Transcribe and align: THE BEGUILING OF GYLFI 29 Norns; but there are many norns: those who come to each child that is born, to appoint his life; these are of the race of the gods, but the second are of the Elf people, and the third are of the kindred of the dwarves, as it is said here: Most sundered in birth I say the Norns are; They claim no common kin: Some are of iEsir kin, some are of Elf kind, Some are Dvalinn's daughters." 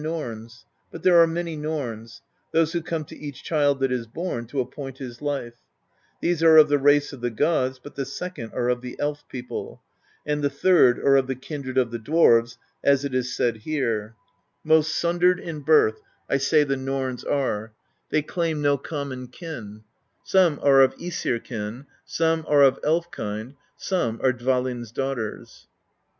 THE 0.01 0.07
BEGUILING 0.07 0.25
OF 0.25 0.25
GYLFI 0.25 0.61
29 0.61 0.61
Norns; 0.63 0.65
but 0.91 1.03
there 1.03 1.21
are 1.21 1.27
many 1.27 1.55
norns: 1.55 2.21
those 2.53 2.71
who 2.73 2.81
come 2.81 3.05
to 3.05 3.15
each 3.19 3.43
child 3.43 3.79
that 3.81 3.91
is 3.91 4.07
born, 4.07 4.47
to 4.47 4.59
appoint 4.59 4.97
his 4.97 5.21
life; 5.21 5.59
these 6.21 6.41
are 6.41 6.57
of 6.57 6.69
the 6.69 6.79
race 6.79 7.13
of 7.13 7.21
the 7.21 7.29
gods, 7.29 7.77
but 7.77 7.93
the 7.93 8.05
second 8.05 8.51
are 8.53 8.67
of 8.69 8.81
the 8.81 8.95
Elf 8.99 9.23
people, 9.29 9.83
and 10.25 10.41
the 10.43 10.49
third 10.49 10.97
are 10.97 11.17
of 11.17 11.27
the 11.27 11.35
kindred 11.35 11.77
of 11.77 11.91
the 11.91 11.99
dwarves, 11.99 12.57
as 12.83 13.05
it 13.05 13.13
is 13.13 13.35
said 13.35 13.57
here: 13.57 14.15
Most 14.63 14.95
sundered 14.95 15.39
in 15.39 15.59
birth 15.59 16.01
I 16.27 16.37
say 16.37 16.63
the 16.63 16.75
Norns 16.77 17.23
are; 17.23 17.71
They 18.09 18.23
claim 18.23 18.59
no 18.59 18.79
common 18.79 19.27
kin: 19.27 19.83
Some 20.23 20.59
are 20.63 20.81
of 20.81 20.95
iEsir 20.95 21.43
kin, 21.43 21.85
some 22.05 22.43
are 22.47 22.63
of 22.63 22.79
Elf 22.83 23.11
kind, 23.11 23.53
Some 23.77 24.19
are 24.23 24.33
Dvalinn's 24.33 24.91
daughters." 24.91 25.67